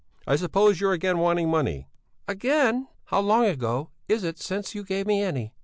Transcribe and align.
I 0.25 0.35
suppose 0.35 0.81
you're 0.81 0.93
again 0.93 1.19
wanting 1.19 1.47
money?" 1.47 1.87
"Again? 2.27 2.87
How 3.05 3.19
long 3.19 3.45
ago 3.45 3.91
is 4.07 4.23
it 4.23 4.39
since 4.39 4.73
you 4.73 4.83
gave 4.83 5.05
me 5.05 5.21
any?" 5.21 5.53